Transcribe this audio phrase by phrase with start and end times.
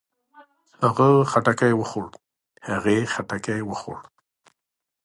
[0.85, 2.07] هغۀ خټکی وخوړ.
[2.69, 3.99] هغې خټکی وخوړ.